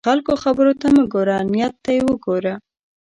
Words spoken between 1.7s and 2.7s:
ته یې وګوره.